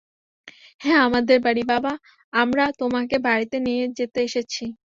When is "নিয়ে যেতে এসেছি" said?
3.59-4.63